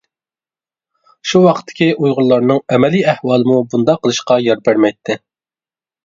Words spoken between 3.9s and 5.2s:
قىلىشقا يار بەرمەيتتى.